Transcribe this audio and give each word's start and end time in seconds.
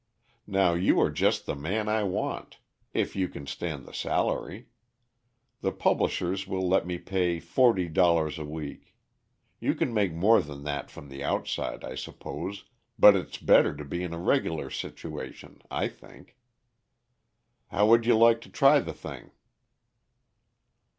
Now 0.47 0.73
you 0.73 0.99
are 0.99 1.11
just 1.11 1.45
the 1.45 1.53
man 1.55 1.87
I 1.87 2.01
want, 2.03 2.57
if 2.91 3.15
you 3.15 3.29
can 3.29 3.45
stand 3.45 3.85
the 3.85 3.93
salary. 3.93 4.65
The 5.59 5.71
publishers 5.71 6.47
will 6.47 6.67
let 6.67 6.87
me 6.87 6.97
pay 6.97 7.39
forty 7.39 7.87
dollars 7.87 8.39
a 8.39 8.43
week. 8.43 8.95
You 9.59 9.75
can 9.75 9.93
make 9.93 10.11
more 10.11 10.41
than 10.41 10.63
that 10.63 10.89
from 10.89 11.07
the 11.09 11.23
outside, 11.23 11.83
I 11.83 11.93
suppose, 11.93 12.65
but 12.97 13.15
it's 13.15 13.37
better 13.37 13.75
to 13.77 13.85
be 13.85 14.01
in 14.01 14.11
a 14.11 14.17
regular 14.17 14.71
situation, 14.71 15.61
I 15.69 15.87
think. 15.87 16.35
How 17.67 17.85
would 17.85 18.07
you 18.07 18.17
like 18.17 18.41
to 18.41 18.49
try 18.49 18.79
the 18.79 18.93
thing?" 18.93 19.29